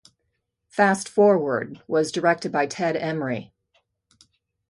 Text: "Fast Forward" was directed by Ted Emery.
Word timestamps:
"Fast 0.67 1.07
Forward" 1.07 1.83
was 1.87 2.11
directed 2.11 2.51
by 2.51 2.65
Ted 2.65 2.95
Emery. 2.97 3.53